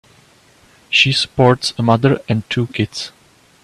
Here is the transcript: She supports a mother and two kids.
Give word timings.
She 0.89 1.11
supports 1.11 1.75
a 1.77 1.83
mother 1.83 2.19
and 2.27 2.41
two 2.49 2.65
kids. 2.65 3.11